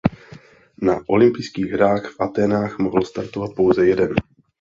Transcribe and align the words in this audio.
Na 0.85 0.95
olympijských 1.07 1.65
hrách 1.71 2.05
v 2.05 2.21
Athénách 2.21 2.77
mohl 2.79 3.01
startovat 3.05 3.53
pouze 3.55 3.87
jeden. 3.87 4.13